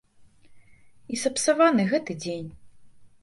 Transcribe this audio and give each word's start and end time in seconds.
І 1.15 1.19
сапсаваны 1.25 1.85
гэты 1.91 2.17
дзень! 2.23 2.49